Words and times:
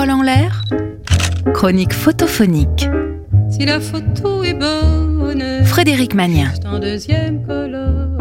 Parole 0.00 0.14
en 0.14 0.22
l'air, 0.22 0.62
chronique 1.52 1.92
photophonique. 1.92 2.88
Si 3.50 3.66
la 3.66 3.80
photo 3.80 4.42
est 4.42 4.54
bonne, 4.54 5.62
Frédéric 5.66 6.14
Magnien. 6.14 6.48
juste 6.48 6.64
en 6.64 6.78
deuxième 6.78 7.46
colonne. 7.46 8.16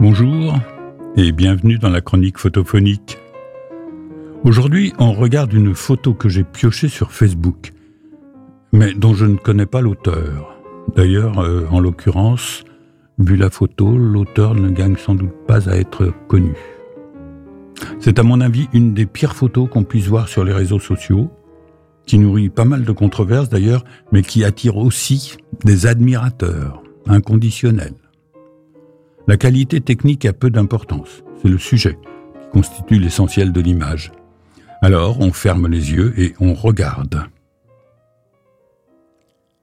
Bonjour 0.00 0.58
et 1.18 1.32
bienvenue 1.32 1.76
dans 1.76 1.90
la 1.90 2.00
chronique 2.00 2.38
photophonique. 2.38 3.18
Aujourd'hui, 4.42 4.94
on 4.98 5.12
regarde 5.12 5.52
une 5.52 5.74
photo 5.74 6.14
que 6.14 6.30
j'ai 6.30 6.44
piochée 6.44 6.88
sur 6.88 7.12
Facebook, 7.12 7.74
mais 8.72 8.94
dont 8.94 9.12
je 9.12 9.26
ne 9.26 9.36
connais 9.36 9.66
pas 9.66 9.82
l'auteur. 9.82 10.56
D'ailleurs, 10.96 11.40
euh, 11.40 11.66
en 11.70 11.78
l'occurrence, 11.78 12.64
vu 13.18 13.36
la 13.36 13.50
photo, 13.50 13.98
l'auteur 13.98 14.54
ne 14.54 14.70
gagne 14.70 14.96
sans 14.96 15.14
doute 15.14 15.34
pas 15.46 15.68
à 15.68 15.76
être 15.76 16.10
connu. 16.26 16.54
C'est 18.00 18.18
à 18.18 18.22
mon 18.22 18.40
avis 18.40 18.68
une 18.72 18.94
des 18.94 19.06
pires 19.06 19.36
photos 19.36 19.68
qu'on 19.70 19.84
puisse 19.84 20.06
voir 20.06 20.28
sur 20.28 20.44
les 20.44 20.52
réseaux 20.52 20.80
sociaux, 20.80 21.30
qui 22.06 22.18
nourrit 22.18 22.48
pas 22.48 22.64
mal 22.64 22.84
de 22.84 22.92
controverses 22.92 23.48
d'ailleurs, 23.48 23.84
mais 24.10 24.22
qui 24.22 24.44
attire 24.44 24.76
aussi 24.76 25.36
des 25.64 25.86
admirateurs 25.86 26.82
inconditionnels. 27.06 27.94
La 29.28 29.36
qualité 29.36 29.80
technique 29.80 30.24
a 30.24 30.32
peu 30.32 30.50
d'importance, 30.50 31.22
c'est 31.40 31.48
le 31.48 31.58
sujet 31.58 31.98
qui 32.40 32.48
constitue 32.50 32.98
l'essentiel 32.98 33.52
de 33.52 33.60
l'image. 33.60 34.12
Alors 34.80 35.20
on 35.20 35.32
ferme 35.32 35.68
les 35.68 35.92
yeux 35.92 36.12
et 36.18 36.34
on 36.40 36.54
regarde. 36.54 37.22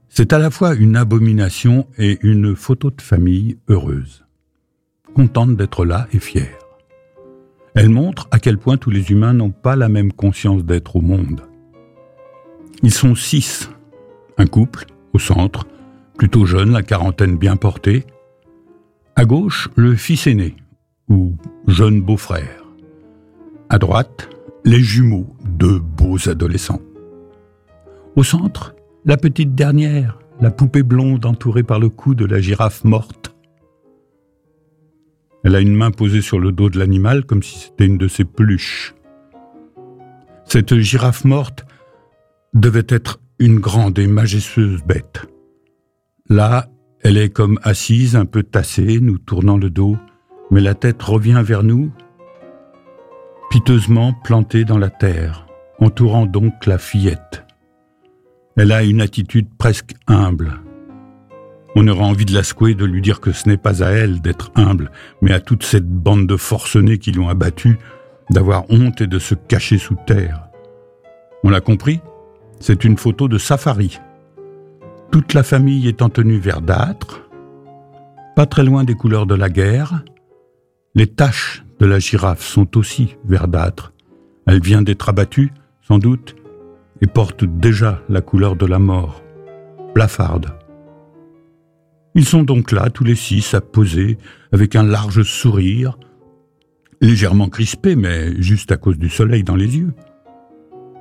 C'est 0.08 0.34
à 0.34 0.40
la 0.40 0.50
fois 0.50 0.76
une 0.76 0.96
abomination 0.96 1.88
et 1.98 2.20
une 2.22 2.56
photo 2.56 2.90
de 2.90 3.02
famille 3.02 3.58
heureuse, 3.68 4.26
contente 5.14 5.56
d'être 5.58 5.86
là 5.86 6.08
et 6.14 6.20
fière. 6.20 6.58
Elle 7.80 7.88
montre 7.88 8.28
à 8.32 8.40
quel 8.40 8.58
point 8.58 8.76
tous 8.76 8.90
les 8.90 9.10
humains 9.10 9.32
n'ont 9.32 9.52
pas 9.52 9.78
la 9.78 9.88
même 9.88 10.12
conscience 10.12 10.66
d'être 10.66 10.98
au 10.98 11.02
monde. 11.02 11.44
Ils 12.84 12.94
sont 12.94 13.16
six, 13.16 13.70
un 14.38 14.48
couple 14.48 14.86
au 15.14 15.18
centre, 15.18 15.66
plutôt 16.18 16.46
jeune, 16.46 16.74
la 16.74 16.84
quarantaine 16.84 17.38
bien 17.38 17.56
portée, 17.56 18.06
à 19.16 19.24
gauche, 19.24 19.70
le 19.78 19.96
fils 19.96 20.28
aîné, 20.28 20.58
ou 21.08 21.38
jeune 21.68 22.02
beau-frère. 22.02 22.66
À 23.70 23.78
droite, 23.78 24.28
les 24.66 24.82
jumeaux, 24.82 25.34
deux 25.46 25.80
beaux 25.80 26.28
adolescents. 26.28 26.82
Au 28.18 28.24
centre, 28.24 28.76
la 29.06 29.16
petite 29.16 29.56
dernière, 29.56 30.20
la 30.42 30.52
poupée 30.52 30.84
blonde 30.84 31.26
entourée 31.26 31.64
par 31.64 31.80
le 31.80 31.88
cou 31.88 32.14
de 32.14 32.26
la 32.26 32.42
girafe 32.42 32.84
morte. 32.84 33.34
Elle 35.44 35.56
a 35.56 35.62
une 35.62 35.76
main 35.76 35.92
posée 35.92 36.22
sur 36.22 36.40
le 36.40 36.52
dos 36.52 36.70
de 36.70 36.78
l'animal 36.78 37.26
comme 37.26 37.44
si 37.44 37.60
c'était 37.60 37.86
une 37.86 37.98
de 37.98 38.08
ses 38.08 38.26
peluches. 38.26 38.94
Cette 40.46 40.76
girafe 40.78 41.26
morte 41.26 41.66
devait 42.54 42.88
être 42.90 43.20
une 43.40 43.60
grande 43.60 43.98
et 44.00 44.08
majestueuse 44.08 44.84
bête. 44.84 45.28
Là, 46.28 46.68
elle 47.02 47.18
est 47.18 47.30
comme 47.30 47.60
assise, 47.64 48.16
un 48.16 48.26
peu 48.26 48.44
tassée, 48.44 49.00
nous 49.00 49.18
tournant 49.18 49.58
le 49.58 49.70
dos, 49.70 49.98
mais 50.52 50.62
la 50.62 50.76
tête 50.76 51.02
revient 51.02 51.42
vers 51.44 51.64
nous, 51.64 51.92
piteusement 53.50 54.14
plantée 54.14 54.66
dans 54.66 54.78
la 54.78 54.90
terre, 54.90 55.48
entourant 55.80 56.26
donc 56.26 56.66
la 56.66 56.78
fillette. 56.78 57.46
Elle 58.58 58.72
a 58.72 58.84
une 58.84 59.02
attitude 59.02 59.48
presque 59.58 59.94
humble. 60.08 60.60
On 61.82 61.88
aura 61.88 62.04
envie 62.04 62.26
de 62.26 62.34
la 62.34 62.44
secouer, 62.44 62.76
de 62.76 62.84
lui 62.84 63.02
dire 63.02 63.22
que 63.22 63.32
ce 63.32 63.48
n'est 63.48 63.56
pas 63.56 63.86
à 63.86 63.88
elle 63.88 64.20
d'être 64.20 64.52
humble, 64.56 64.92
mais 65.22 65.32
à 65.32 65.40
toute 65.40 65.64
cette 65.64 65.88
bande 65.88 66.28
de 66.28 66.36
forcenés 66.36 66.98
qui 66.98 67.14
l'ont 67.14 67.30
abattue, 67.30 67.80
d'avoir 68.30 68.70
honte 68.70 69.00
et 69.00 69.08
de 69.08 69.18
se 69.18 69.34
cacher 69.34 69.78
sous 69.78 69.96
terre. 70.06 70.50
On 71.46 71.50
l'a 71.50 71.62
compris? 71.62 72.02
C'est 72.60 72.84
une 72.84 72.98
photo 72.98 73.30
de 73.30 73.38
safari. 73.38 73.98
Toute 75.10 75.34
la 75.34 75.42
famille 75.42 75.96
en 76.02 76.10
tenue 76.10 76.38
verdâtre, 76.38 77.22
pas 78.36 78.46
très 78.46 78.66
loin 78.66 78.84
des 78.84 78.96
couleurs 78.96 79.26
de 79.26 79.36
la 79.36 79.50
guerre. 79.50 80.04
Les 80.96 81.08
taches 81.08 81.64
de 81.80 81.86
la 81.86 82.00
girafe 82.00 82.44
sont 82.44 82.76
aussi 82.78 83.16
verdâtres. 83.24 83.94
Elle 84.48 84.62
vient 84.62 84.82
d'être 84.82 85.08
abattue, 85.08 85.54
sans 85.82 85.98
doute, 85.98 86.36
et 87.00 87.08
porte 87.08 87.46
déjà 87.46 88.02
la 88.10 88.20
couleur 88.20 88.58
de 88.58 88.66
la 88.66 88.80
mort, 88.80 89.24
blafarde. 89.96 90.59
Ils 92.16 92.26
sont 92.26 92.44
donc 92.44 92.72
là, 92.72 92.90
tous 92.90 93.04
les 93.04 93.16
six, 93.16 93.54
à 93.54 93.62
poser, 93.62 94.18
avec 94.52 94.76
un 94.76 94.84
large 94.84 95.24
sourire, 95.24 95.98
légèrement 97.02 97.50
crispé, 97.50 97.96
mais 97.96 98.40
juste 98.42 98.72
à 98.72 98.78
cause 98.78 98.98
du 98.98 99.10
soleil 99.10 99.44
dans 99.44 99.56
les 99.56 99.78
yeux. 99.78 99.94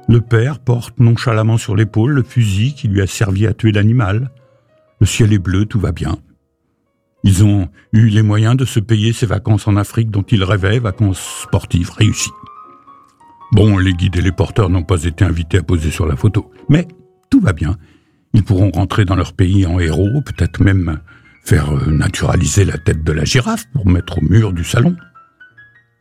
Le 0.09 0.21
père 0.21 0.59
porte 0.59 0.99
nonchalamment 1.01 1.59
sur 1.59 1.77
l'épaule 1.77 2.13
le 2.13 2.23
fusil 2.23 2.75
qui 2.75 2.89
lui 2.89 3.03
a 3.03 3.07
servi 3.07 3.47
à 3.47 3.53
tuer 3.53 3.73
l'animal. 3.73 4.31
Le 5.01 5.07
ciel 5.07 5.33
est 5.33 5.39
bleu, 5.39 5.67
tout 5.67 5.81
va 5.81 5.93
bien. 5.93 6.17
Ils 7.25 7.45
ont 7.45 7.69
eu 7.93 8.09
les 8.09 8.23
moyens 8.23 8.57
de 8.57 8.65
se 8.65 8.81
payer 8.81 9.13
ces 9.13 9.27
vacances 9.27 9.67
en 9.69 9.77
Afrique 9.77 10.11
dont 10.11 10.23
ils 10.23 10.45
rêvaient, 10.45 10.79
vacances 10.79 11.43
sportives 11.43 11.91
réussies. 11.91 12.31
Bon, 13.53 13.79
les 13.79 13.93
guides 13.93 14.17
et 14.17 14.23
les 14.23 14.33
porteurs 14.33 14.71
n'ont 14.71 14.83
pas 14.83 15.05
été 15.05 15.25
invités 15.25 15.59
à 15.59 15.63
poser 15.63 15.91
sur 15.91 16.07
la 16.07 16.17
photo, 16.17 16.51
mais 16.69 16.87
tout 17.31 17.41
va 17.41 17.53
bien. 17.53 17.77
Ils 18.39 18.45
pourront 18.45 18.71
rentrer 18.71 19.05
dans 19.05 19.17
leur 19.17 19.33
pays 19.33 19.67
en 19.67 19.81
héros, 19.81 20.21
peut-être 20.21 20.61
même 20.61 21.01
faire 21.43 21.75
euh, 21.75 21.91
naturaliser 21.91 22.65
la 22.65 22.79
tête 22.79 23.03
de 23.03 23.11
la 23.11 23.25
girafe 23.25 23.65
pour 23.73 23.85
mettre 23.89 24.19
au 24.19 24.21
mur 24.21 24.53
du 24.53 24.63
salon. 24.63 24.95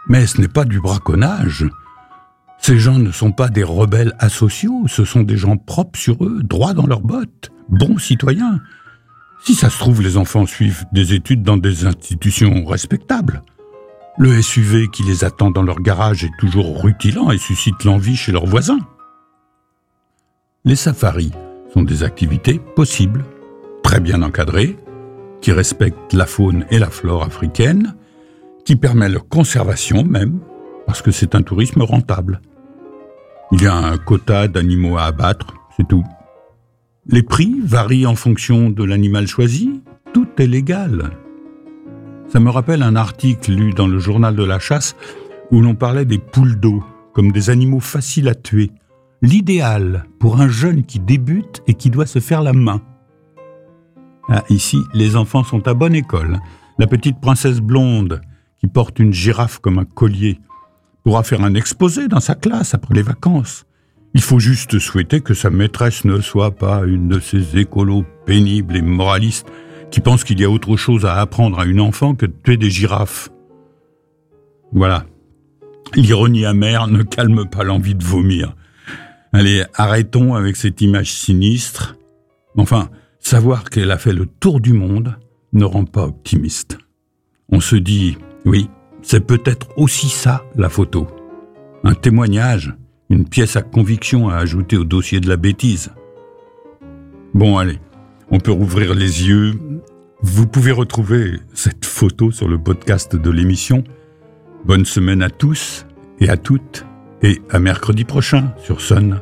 Mais 0.08 0.28
ce 0.28 0.40
n'est 0.40 0.48
pas 0.48 0.64
du 0.64 0.80
braconnage. 0.80 1.66
Ces 2.60 2.78
gens 2.78 3.00
ne 3.00 3.12
sont 3.12 3.32
pas 3.32 3.50
des 3.50 3.64
rebelles 3.64 4.14
asociaux, 4.20 4.84
ce 4.86 5.04
sont 5.04 5.24
des 5.24 5.36
gens 5.36 5.58
propres 5.58 5.98
sur 6.00 6.24
eux, 6.24 6.44
droits 6.44 6.76
dans 6.76 6.86
leurs 6.86 7.02
bottes, 7.02 7.50
bons 7.70 7.98
citoyens. 7.98 8.60
Si 9.44 9.56
ça 9.56 9.72
se 9.72 9.80
trouve, 9.80 10.04
les 10.04 10.16
enfants 10.18 10.46
suivent 10.46 10.86
des 10.92 11.16
études 11.16 11.42
dans 11.42 11.58
des 11.58 11.88
institutions 11.88 12.66
respectables. 12.66 13.42
Le 14.20 14.40
SUV 14.44 14.90
qui 14.90 15.02
les 15.02 15.24
attend 15.24 15.50
dans 15.50 15.64
leur 15.64 15.80
garage 15.80 16.24
est 16.24 16.38
toujours 16.38 16.84
rutilant 16.84 17.32
et 17.32 17.40
suscite 17.40 17.84
l'envie 17.84 18.16
chez 18.16 18.32
leurs 18.32 18.46
voisins. 18.46 18.80
Les 20.66 20.76
safaris 20.76 21.32
des 21.84 22.04
activités 22.04 22.60
possibles, 22.76 23.26
très 23.84 24.00
bien 24.00 24.22
encadrées, 24.22 24.76
qui 25.42 25.52
respectent 25.52 26.14
la 26.14 26.26
faune 26.26 26.66
et 26.70 26.80
la 26.80 26.90
flore 26.90 27.24
africaine, 27.24 27.96
qui 28.66 28.76
permettent 28.76 29.12
leur 29.12 29.28
conservation 29.28 30.04
même, 30.04 30.40
parce 30.86 31.02
que 31.02 31.12
c'est 31.12 31.36
un 31.36 31.42
tourisme 31.42 31.82
rentable. 31.82 32.42
Il 33.52 33.62
y 33.62 33.68
a 33.68 33.76
un 33.76 33.98
quota 33.98 34.48
d'animaux 34.48 34.98
à 34.98 35.04
abattre, 35.04 35.54
c'est 35.76 35.88
tout. 35.88 36.04
Les 37.08 37.24
prix 37.24 37.56
varient 37.64 38.06
en 38.06 38.16
fonction 38.16 38.70
de 38.70 38.84
l'animal 38.84 39.28
choisi, 39.28 39.82
tout 40.14 40.28
est 40.38 40.48
légal. 40.48 41.12
Ça 42.28 42.42
me 42.42 42.50
rappelle 42.50 42.84
un 42.84 42.98
article 42.98 43.54
lu 43.54 43.74
dans 43.74 43.88
le 43.88 44.00
journal 44.00 44.36
de 44.36 44.44
la 44.44 44.60
chasse 44.60 44.96
où 45.52 45.62
l'on 45.62 45.76
parlait 45.76 46.04
des 46.04 46.18
poules 46.18 46.60
d'eau 46.60 46.84
comme 47.14 47.32
des 47.32 47.50
animaux 47.50 47.80
faciles 47.80 48.28
à 48.28 48.36
tuer, 48.36 48.72
l'idéal 49.22 50.06
pour 50.20 50.40
un 50.40 50.48
jeune 50.48 50.84
qui 50.84 51.00
débute 51.00 51.62
et 51.68 51.74
qui 51.74 51.90
doit 51.90 52.06
se 52.06 52.20
faire 52.20 52.42
la 52.42 52.54
main. 52.54 52.82
Ah, 54.30 54.44
ici, 54.50 54.78
les 54.94 55.16
enfants 55.16 55.44
sont 55.44 55.68
à 55.68 55.74
bonne 55.74 55.96
école. 55.96 56.40
La 56.78 56.88
petite 56.88 57.20
princesse 57.20 57.60
blonde 57.60 58.22
qui 58.60 58.68
porte 58.68 59.00
une 59.00 59.14
girafe 59.14 59.60
comme 59.60 59.80
un 59.80 59.86
collier 59.86 60.40
pourra 61.04 61.24
faire 61.24 61.44
un 61.44 61.54
exposé 61.54 62.08
dans 62.08 62.20
sa 62.20 62.36
classe 62.36 62.74
après 62.74 62.94
les 62.94 63.02
vacances. 63.02 63.66
Il 64.14 64.22
faut 64.22 64.40
juste 64.40 64.80
souhaiter 64.80 65.22
que 65.22 65.34
sa 65.34 65.50
maîtresse 65.50 66.04
ne 66.06 66.20
soit 66.22 66.52
pas 66.52 66.84
une 66.86 67.08
de 67.08 67.20
ces 67.20 67.58
écolos 67.58 68.04
pénibles 68.26 68.76
et 68.76 68.82
moralistes 68.82 69.48
qui 69.92 70.02
pensent 70.02 70.24
qu'il 70.24 70.40
y 70.40 70.44
a 70.44 70.50
autre 70.50 70.76
chose 70.76 71.06
à 71.06 71.16
apprendre 71.16 71.60
à 71.60 71.66
une 71.66 71.80
enfant 71.80 72.16
que 72.16 72.26
de 72.26 72.34
tuer 72.44 72.58
des 72.58 72.70
girafes. 72.70 73.30
Voilà. 74.74 75.06
L'ironie 75.96 76.46
amère 76.46 76.88
ne 76.88 77.04
calme 77.04 77.48
pas 77.48 77.64
l'envie 77.64 77.96
de 77.96 78.04
vomir. 78.04 78.56
Allez, 79.38 79.64
arrêtons 79.76 80.34
avec 80.34 80.56
cette 80.56 80.82
image 80.82 81.14
sinistre. 81.14 81.96
Enfin, 82.56 82.90
savoir 83.20 83.70
qu'elle 83.70 83.92
a 83.92 84.00
fait 84.00 84.12
le 84.12 84.26
tour 84.26 84.60
du 84.60 84.74
monde 84.74 85.16
ne 85.54 85.64
rend 85.64 85.86
pas 85.86 86.06
optimiste. 86.06 86.80
On 87.50 87.60
se 87.60 87.76
dit, 87.76 88.18
oui, 88.46 88.68
c'est 89.04 89.20
peut-être 89.20 89.68
aussi 89.78 90.10
ça, 90.10 90.44
la 90.56 90.70
photo. 90.70 91.06
Un 91.84 91.94
témoignage, 91.94 92.74
une 93.12 93.30
pièce 93.30 93.56
à 93.58 93.62
conviction 93.62 94.28
à 94.28 94.38
ajouter 94.38 94.76
au 94.76 94.86
dossier 94.86 95.20
de 95.20 95.30
la 95.30 95.38
bêtise. 95.38 95.92
Bon, 97.36 97.60
allez, 97.60 97.78
on 98.32 98.40
peut 98.40 98.52
rouvrir 98.52 98.96
les 98.96 99.28
yeux. 99.28 99.54
Vous 100.24 100.48
pouvez 100.48 100.72
retrouver 100.72 101.34
cette 101.54 101.86
photo 101.86 102.32
sur 102.32 102.48
le 102.48 102.58
podcast 102.58 103.16
de 103.16 103.30
l'émission. 103.30 103.84
Bonne 104.66 104.86
semaine 104.86 105.22
à 105.22 105.30
tous 105.30 105.86
et 106.20 106.28
à 106.28 106.38
toutes, 106.38 106.88
et 107.22 107.40
à 107.52 107.60
mercredi 107.60 108.04
prochain 108.04 108.52
sur 108.64 108.82
Sun. 108.82 109.22